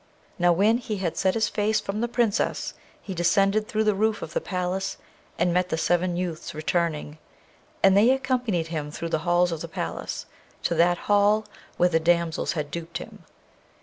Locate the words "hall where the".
11.05-11.99